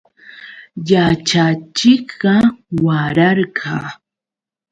[0.89, 2.35] Yaćhachiqqa
[2.83, 3.75] wararqa.